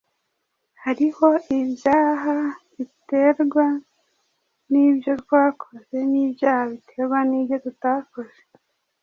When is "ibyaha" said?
1.59-2.35